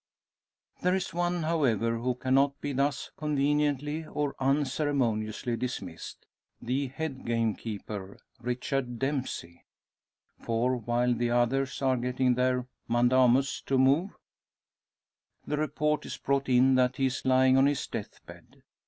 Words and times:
There 0.81 0.95
is 0.95 1.13
one, 1.13 1.43
however, 1.43 1.99
who 1.99 2.15
cannot 2.15 2.59
be 2.59 2.73
thus 2.73 3.11
conveniently, 3.17 4.07
or 4.07 4.33
unceremoniously, 4.39 5.55
dismissed 5.55 6.25
the 6.59 6.87
head 6.87 7.23
gamekeeper, 7.23 8.17
Richard 8.41 8.97
Dempsey. 8.97 9.63
For, 10.39 10.75
while 10.77 11.13
the 11.13 11.29
others 11.29 11.83
are 11.83 11.97
getting 11.97 12.33
their 12.33 12.65
mandamus 12.87 13.61
to 13.67 13.77
move, 13.77 14.15
the 15.45 15.57
report 15.57 16.03
is 16.07 16.17
brought 16.17 16.49
in 16.49 16.73
that 16.73 16.95
he 16.95 17.05
is 17.05 17.23
lying 17.23 17.55
on 17.55 17.67
his 17.67 17.85
death 17.85 18.25
bed! 18.25 18.63